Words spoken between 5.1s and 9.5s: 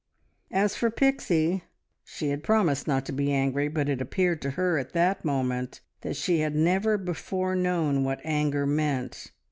moment that she had never before known what anger meant.